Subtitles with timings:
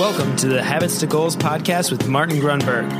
[0.00, 2.90] Welcome to the Habits to Goals podcast with Martin Grunburg.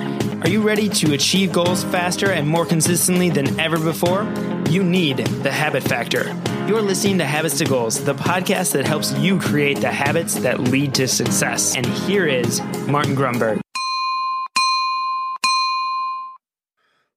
[0.44, 4.24] Are you ready to achieve goals faster and more consistently than ever before?
[4.68, 6.26] You need the habit factor.
[6.68, 10.60] You're listening to Habits to Goals, the podcast that helps you create the habits that
[10.60, 11.74] lead to success.
[11.74, 13.62] And here is Martin Grunburg.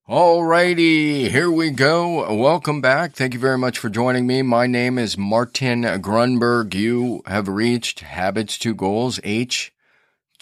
[0.08, 2.34] Alrighty, here we go.
[2.34, 3.12] Welcome back.
[3.12, 4.40] Thank you very much for joining me.
[4.40, 6.72] My name is Martin Grunburg.
[6.74, 9.20] You have reached Habits to Goals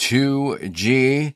[0.03, 1.35] H2G.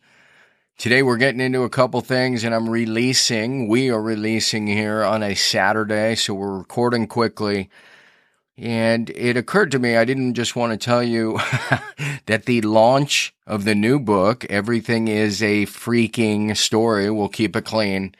[0.77, 5.23] Today we're getting into a couple things and I'm releasing, we are releasing here on
[5.23, 7.71] a Saturday, so we're recording quickly.
[8.59, 11.38] And it occurred to me, I didn't just want to tell you
[12.27, 17.65] that the launch of the new book, Everything is a Freaking Story, we'll keep it
[17.65, 18.16] clean.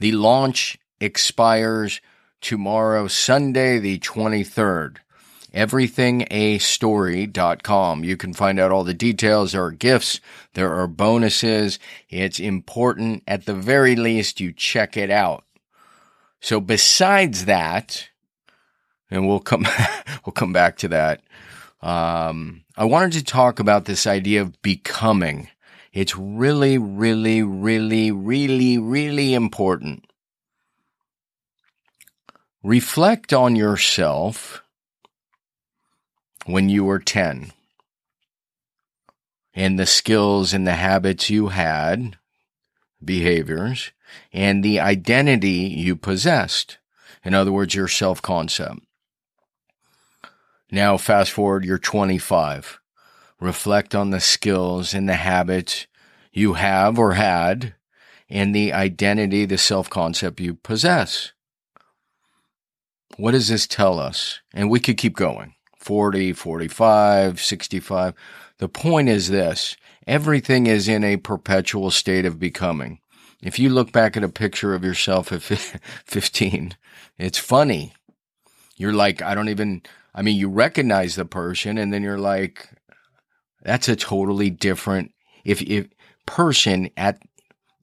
[0.00, 2.02] The launch expires
[2.42, 4.98] tomorrow, Sunday, the 23rd.
[5.54, 8.04] Everythingastory.com.
[8.04, 9.52] You can find out all the details.
[9.52, 10.18] There are gifts.
[10.54, 11.78] There are bonuses.
[12.08, 15.44] It's important at the very least you check it out.
[16.40, 18.08] So besides that,
[19.10, 19.66] and we'll come
[20.26, 21.22] we'll come back to that.
[21.82, 25.48] Um, I wanted to talk about this idea of becoming.
[25.92, 30.06] It's really, really, really, really, really important.
[32.62, 34.62] Reflect on yourself
[36.46, 37.52] when you were 10
[39.54, 42.16] and the skills and the habits you had,
[43.04, 43.92] behaviors,
[44.32, 46.78] and the identity you possessed.
[47.24, 48.80] In other words, your self concept.
[50.70, 52.80] Now, fast forward, you're 25.
[53.40, 55.86] Reflect on the skills and the habits
[56.32, 57.74] you have or had
[58.30, 61.32] and the identity, the self concept you possess.
[63.18, 64.40] What does this tell us?
[64.54, 68.14] And we could keep going 40, 45, 65.
[68.58, 73.00] The point is this everything is in a perpetual state of becoming.
[73.42, 75.42] If you look back at a picture of yourself at
[76.04, 76.76] 15,
[77.18, 77.94] it's funny.
[78.76, 79.82] You're like, I don't even,
[80.14, 82.68] I mean, you recognize the person and then you're like,
[83.62, 85.12] that's a totally different,
[85.44, 85.88] if, if,
[86.26, 87.20] person at,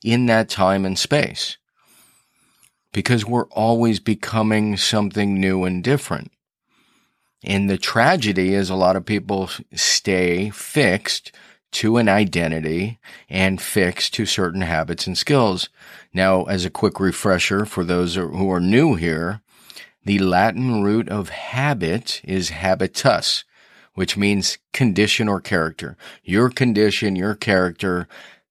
[0.04, 1.58] in that time and space.
[2.94, 6.32] Because we're always becoming something new and different.
[7.44, 11.32] And the tragedy is a lot of people stay fixed
[11.72, 15.70] to an identity and fixed to certain habits and skills.
[16.14, 19.42] Now, as a quick refresher for those who are new here,
[20.04, 23.44] the Latin root of habit is habitus,
[23.94, 25.96] which means condition or character.
[26.24, 28.08] Your condition, your character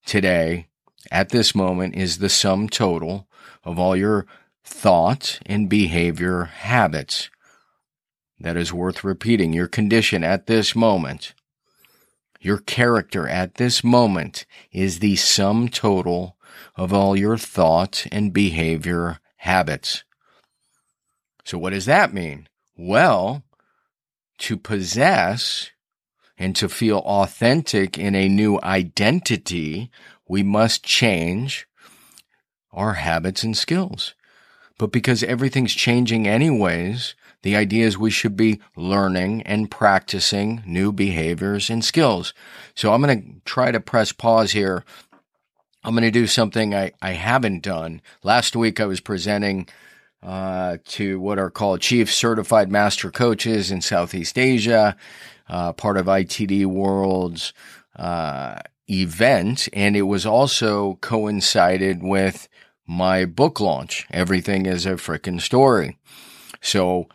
[0.06, 0.66] today
[1.10, 3.26] at this moment is the sum total
[3.65, 4.26] of all your
[4.62, 7.31] thought and behavior habits.
[8.41, 9.53] That is worth repeating.
[9.53, 11.34] Your condition at this moment,
[12.41, 16.37] your character at this moment is the sum total
[16.76, 20.04] of all your thought and behavior habits.
[21.44, 22.49] So what does that mean?
[22.76, 23.43] Well,
[24.38, 25.70] to possess
[26.37, 29.91] and to feel authentic in a new identity,
[30.28, 31.66] we must change
[32.72, 34.15] our habits and skills.
[34.78, 40.93] But because everything's changing anyways, the idea is we should be learning and practicing new
[40.93, 42.34] behaviors and skills.
[42.75, 44.84] So I'm going to try to press pause here.
[45.84, 48.03] I'm going to do something I, I haven't done.
[48.22, 49.69] Last week I was presenting
[50.22, 54.97] uh, to what are called Chief Certified Master Coaches in Southeast Asia,
[55.49, 57.53] uh, part of ITD World's
[57.94, 58.59] uh,
[58.91, 62.49] event, and it was also coincided with
[62.87, 64.06] my book launch.
[64.10, 65.99] Everything is a freaking story.
[66.60, 67.09] So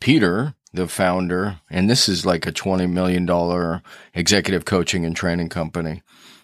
[0.00, 3.82] Peter, the founder, and this is like a $20 million
[4.14, 6.02] executive coaching and training company.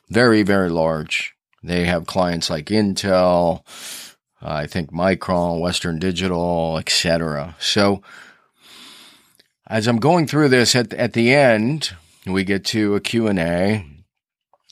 [0.09, 1.35] Very, very large.
[1.63, 3.63] They have clients like Intel,
[4.43, 7.57] uh, I think Micron, Western Digital, etc.
[7.59, 8.03] So
[9.67, 11.95] as I'm going through this at at the end,
[12.27, 13.87] we get to a Q&A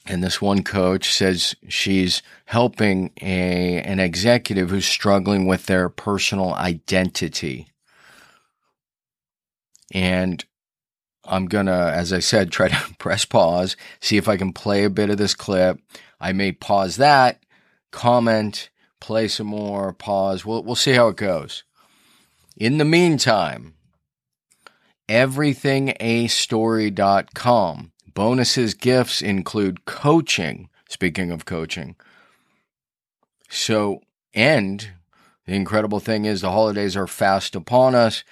[0.05, 6.53] and this one coach says she's helping a an executive who's struggling with their personal
[6.53, 7.67] identity.
[9.93, 10.43] And
[11.23, 14.83] I'm going to as I said try to press pause, see if I can play
[14.83, 15.79] a bit of this clip.
[16.19, 17.41] I may pause that,
[17.91, 18.69] comment
[19.03, 20.45] play some more, pause.
[20.45, 21.65] We'll, we'll see how it goes.
[22.55, 23.73] In the meantime,
[25.09, 27.91] everythingastory.com.
[28.13, 30.69] Bonuses, gifts include coaching.
[30.87, 31.95] Speaking of coaching.
[33.49, 34.01] So,
[34.33, 34.91] and
[35.45, 38.23] the incredible thing is the holidays are fast upon us.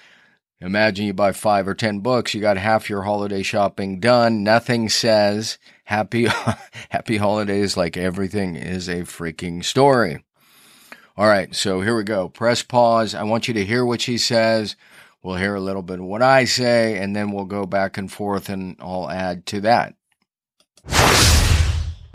[0.62, 4.44] Imagine you buy five or 10 books, you got half your holiday shopping done.
[4.44, 6.28] Nothing says happy,
[6.88, 10.22] happy holidays like everything is a freaking story.
[11.16, 11.52] All right.
[11.54, 12.28] So here we go.
[12.28, 13.12] Press pause.
[13.12, 14.76] I want you to hear what she says.
[15.22, 18.10] We'll hear a little bit of what I say, and then we'll go back and
[18.10, 19.94] forth and I'll add to that.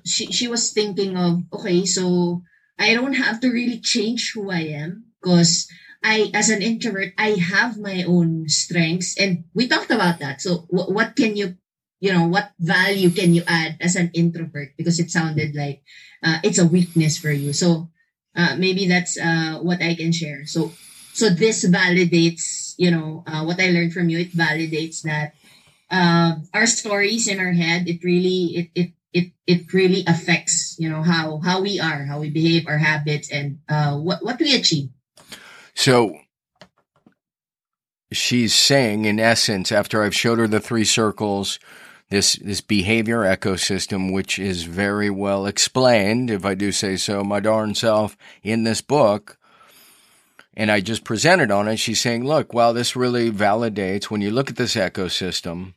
[0.05, 2.43] She, she was thinking of, okay, so
[2.79, 5.67] I don't have to really change who I am because
[6.03, 10.41] I, as an introvert, I have my own strengths, and we talked about that.
[10.41, 11.55] So, w- what can you,
[11.99, 14.69] you know, what value can you add as an introvert?
[14.77, 15.81] Because it sounded like
[16.23, 17.53] uh, it's a weakness for you.
[17.53, 17.89] So,
[18.35, 20.45] uh, maybe that's uh, what I can share.
[20.45, 20.71] So,
[21.13, 24.19] so this validates, you know, uh, what I learned from you.
[24.19, 25.33] It validates that
[25.89, 27.87] uh, our stories in our head.
[27.87, 32.19] It really, it it it it really affects, you know, how how we are, how
[32.19, 34.89] we behave, our habits, and uh, what what we achieve.
[35.77, 36.17] So
[38.11, 41.59] she's saying, in essence, after I've showed her the three circles,
[42.09, 47.39] this this behavior ecosystem, which is very well explained, if I do say so, my
[47.39, 49.37] darn self, in this book.
[50.55, 51.77] And I just presented on it.
[51.77, 55.75] She's saying, look, well, this really validates when you look at this ecosystem,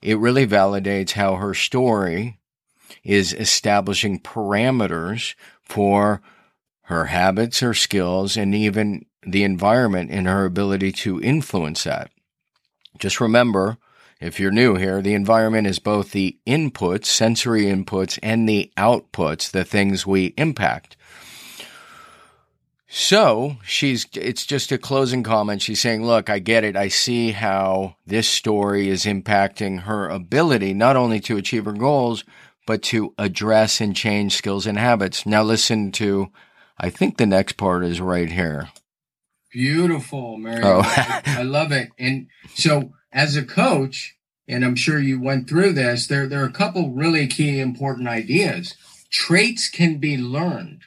[0.00, 2.38] it really validates how her story
[3.04, 6.22] is establishing parameters for
[6.84, 12.10] her habits, her skills, and even the environment and her ability to influence that.
[12.98, 13.76] Just remember,
[14.20, 19.50] if you're new here, the environment is both the inputs, sensory inputs, and the outputs,
[19.50, 20.96] the things we impact.
[22.88, 25.60] So she's, it's just a closing comment.
[25.60, 26.76] She's saying, look, I get it.
[26.76, 32.24] I see how this story is impacting her ability not only to achieve her goals,
[32.66, 35.26] but to address and change skills and habits.
[35.26, 36.28] Now listen to,
[36.78, 38.70] I think the next part is right here.
[39.56, 40.60] Beautiful, Mary.
[40.62, 40.82] Oh.
[40.84, 41.88] I, I love it.
[41.98, 44.14] And so as a coach,
[44.46, 48.06] and I'm sure you went through this, there, there are a couple really key important
[48.06, 48.74] ideas.
[49.10, 50.82] Traits can be learned.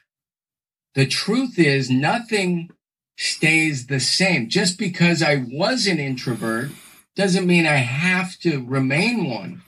[0.93, 2.69] The truth is nothing
[3.17, 4.49] stays the same.
[4.49, 6.69] Just because I was an introvert
[7.15, 9.63] doesn't mean I have to remain one.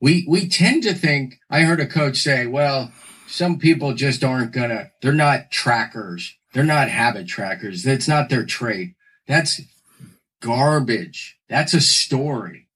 [0.00, 2.92] We, we tend to think, I heard a coach say, well,
[3.26, 6.36] some people just aren't gonna, they're not trackers.
[6.52, 7.82] They're not habit trackers.
[7.82, 8.94] That's not their trait.
[9.26, 9.60] That's
[10.40, 11.38] garbage.
[11.48, 12.68] That's a story.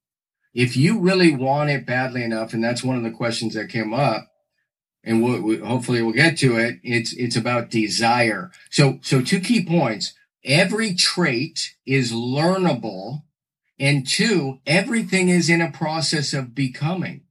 [0.53, 3.93] If you really want it badly enough, and that's one of the questions that came
[3.93, 4.29] up,
[5.03, 6.79] and we'll, we, hopefully we'll get to it.
[6.82, 8.53] It's it's about desire.
[8.71, 10.15] So so two key points.
[10.44, 13.23] Every trait is learnable,
[13.79, 17.23] and two, everything is in a process of becoming.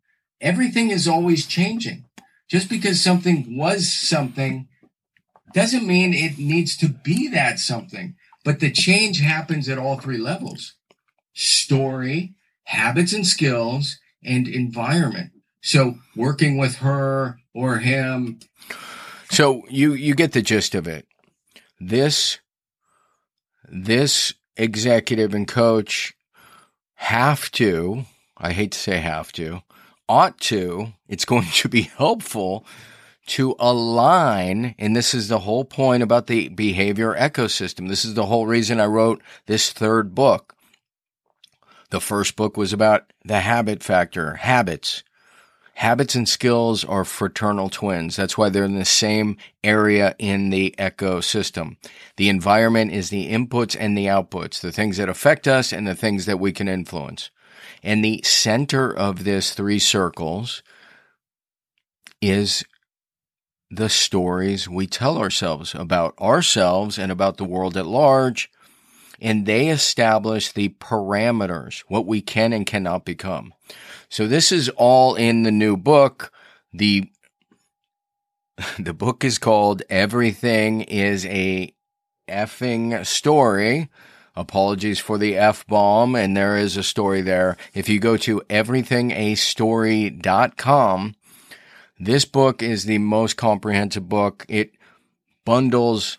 [0.42, 2.06] Everything is always changing.
[2.50, 4.68] Just because something was something
[5.54, 10.18] doesn't mean it needs to be that something, but the change happens at all three
[10.18, 10.76] levels
[11.36, 12.36] story,
[12.66, 15.32] habits and skills, and environment.
[15.62, 18.40] So working with her or him.
[19.32, 21.08] So you, you get the gist of it.
[21.80, 22.40] This,
[23.68, 26.14] this executive and coach
[26.96, 28.06] have to,
[28.38, 29.62] I hate to say have to,
[30.08, 32.66] ought to, it's going to be helpful
[33.26, 37.88] to align, and this is the whole point about the behavior ecosystem.
[37.88, 40.56] This is the whole reason I wrote this third book.
[41.90, 45.04] The first book was about the habit factor, habits.
[45.76, 48.16] Habits and skills are fraternal twins.
[48.16, 51.78] That's why they're in the same area in the ecosystem.
[52.18, 55.96] The environment is the inputs and the outputs, the things that affect us and the
[55.96, 57.32] things that we can influence.
[57.82, 60.62] And the center of this three circles
[62.22, 62.64] is
[63.76, 68.50] the stories we tell ourselves about ourselves and about the world at large.
[69.22, 73.54] And they establish the parameters, what we can and cannot become.
[74.10, 76.34] So this is all in the new book.
[76.74, 77.10] The,
[78.80, 81.74] the book is called Everything is a
[82.28, 83.90] effing story.
[84.36, 86.16] Apologies for the F bomb.
[86.16, 87.56] And there is a story there.
[87.74, 91.16] If you go to everythingastory.com,
[92.06, 94.46] this book is the most comprehensive book.
[94.48, 94.72] It
[95.46, 96.18] bundles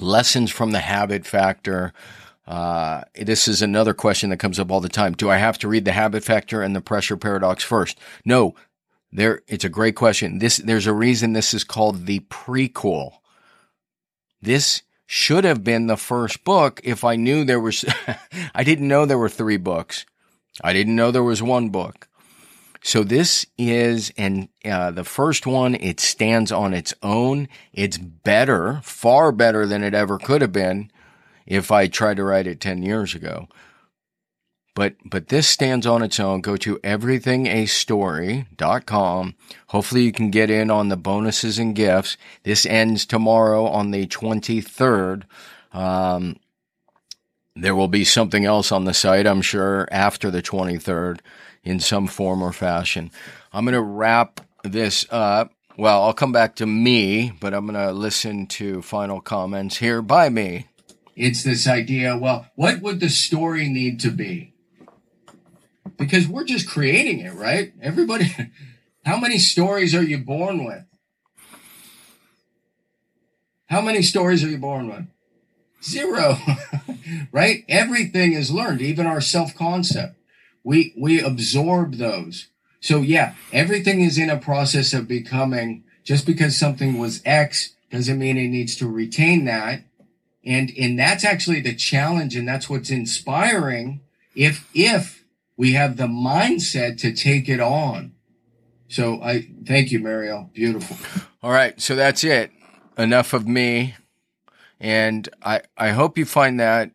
[0.00, 1.92] lessons from the habit factor.
[2.46, 5.14] Uh, this is another question that comes up all the time.
[5.14, 7.98] Do I have to read the habit factor and the pressure paradox first?
[8.24, 8.54] No,
[9.12, 10.38] there, it's a great question.
[10.38, 13.12] This, there's a reason this is called the prequel.
[14.42, 17.84] This should have been the first book if I knew there was,
[18.54, 20.04] I didn't know there were three books.
[20.62, 22.08] I didn't know there was one book.
[22.84, 27.48] So this is, and uh, the first one, it stands on its own.
[27.72, 30.90] It's better, far better than it ever could have been.
[31.46, 33.48] if I tried to write it 10 years ago.
[34.74, 36.42] But, but this stands on its own.
[36.42, 39.34] Go to everythingastory.com.
[39.68, 42.18] Hopefully you can get in on the bonuses and gifts.
[42.42, 45.22] This ends tomorrow on the 23rd.
[45.72, 46.36] Um,
[47.56, 51.20] there will be something else on the site, I'm sure, after the 23rd
[51.62, 53.10] in some form or fashion.
[53.52, 55.52] I'm going to wrap this up.
[55.76, 60.02] Well, I'll come back to me, but I'm going to listen to final comments here
[60.02, 60.66] by me.
[61.16, 64.52] It's this idea well, what would the story need to be?
[65.96, 67.72] Because we're just creating it, right?
[67.80, 68.34] Everybody,
[69.04, 70.84] how many stories are you born with?
[73.66, 75.06] How many stories are you born with?
[75.84, 76.38] Zero,
[77.32, 77.64] right?
[77.68, 80.16] Everything is learned, even our self concept.
[80.62, 82.48] We, we absorb those.
[82.80, 88.18] So yeah, everything is in a process of becoming, just because something was X doesn't
[88.18, 89.84] mean it needs to retain that.
[90.44, 92.36] And, and that's actually the challenge.
[92.36, 94.00] And that's what's inspiring
[94.34, 95.24] if, if
[95.56, 98.12] we have the mindset to take it on.
[98.88, 100.50] So I thank you, Mario.
[100.52, 100.96] Beautiful.
[101.42, 101.80] All right.
[101.80, 102.50] So that's it.
[102.98, 103.94] Enough of me.
[104.80, 106.90] And I, I hope you find that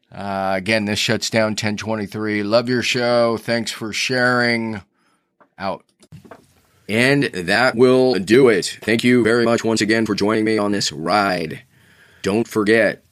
[0.10, 2.44] Uh, again, this shuts down 1023.
[2.44, 3.36] Love your show.
[3.38, 4.80] Thanks for sharing.
[5.60, 5.84] Out.
[6.88, 8.80] And that will do it.
[8.82, 11.64] Thank you very much once again for joining me on this ride.
[12.22, 13.04] Don't forget,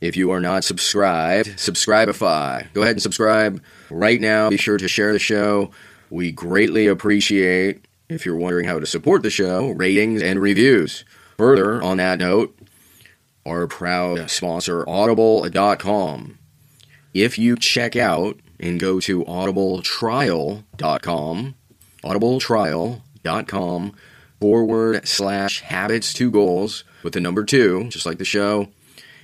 [0.00, 2.72] if you are not subscribed, subscribeify.
[2.72, 4.50] Go ahead and subscribe right now.
[4.50, 5.70] Be sure to share the show.
[6.10, 11.04] We greatly appreciate, if you're wondering how to support the show, ratings and reviews.
[11.38, 12.56] Further, on that note,
[13.44, 16.38] our proud sponsor, audible.com.
[17.14, 21.54] If you check out and go to audibletrial.com,
[22.04, 23.92] audibletrial.com
[24.40, 28.68] forward slash habits to goals with the number two, just like the show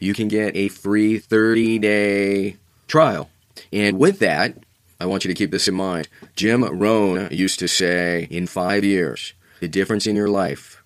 [0.02, 2.56] you can get a free 30 day
[2.88, 3.30] trial.
[3.72, 4.56] And with that,
[5.00, 6.08] I want you to keep this in mind.
[6.34, 10.82] Jim Rohn used to say, in five years, the difference in your life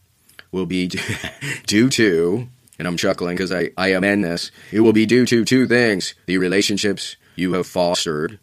[0.52, 0.90] will be
[1.66, 5.44] due to, and I'm chuckling because I, I amend this, it will be due to
[5.44, 8.38] two things the relationships you have fostered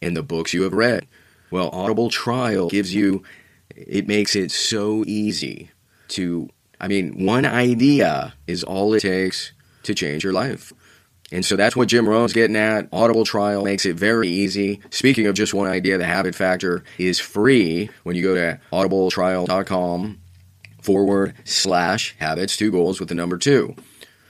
[0.00, 1.06] and the books you have read.
[1.50, 3.24] Well, Audible Trial gives you,
[3.74, 5.70] it makes it so easy
[6.08, 6.50] to,
[6.80, 9.52] I mean, one idea is all it takes
[9.88, 10.72] to change your life.
[11.30, 12.88] And so that's what Jim Rohn's getting at.
[12.92, 14.80] Audible trial makes it very easy.
[14.90, 20.20] Speaking of just one idea, the habit factor is free when you go to audibletrial.com
[20.80, 23.74] forward slash habits two goals with the number two.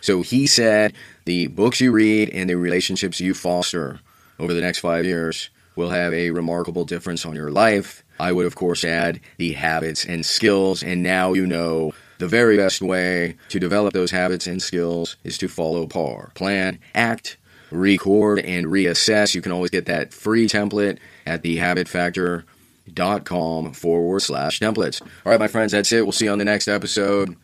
[0.01, 4.01] So he said the books you read and the relationships you foster
[4.41, 8.03] over the next five years will have a remarkable difference on your life.
[8.19, 12.57] I would, of course, add the habits and skills, and now you know the very
[12.57, 16.31] best way to develop those habits and skills is to follow PAR.
[16.35, 17.39] Plan, act,
[17.71, 19.35] record, and reassess.
[19.35, 25.01] You can always get that free template at thehabitfactor.com forward slash templates.
[25.01, 26.05] All right, my friends, that's it.
[26.05, 27.35] We'll see you on the next episode.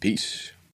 [0.00, 0.50] Peace.